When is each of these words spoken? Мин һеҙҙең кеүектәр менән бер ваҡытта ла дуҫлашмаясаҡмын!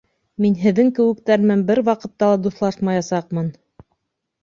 Мин 0.45 0.55
һеҙҙең 0.61 0.89
кеүектәр 1.01 1.45
менән 1.45 1.63
бер 1.69 1.83
ваҡытта 1.91 2.33
ла 2.33 2.43
дуҫлашмаясаҡмын! 2.49 3.57